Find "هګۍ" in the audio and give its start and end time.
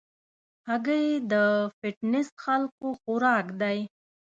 0.69-1.07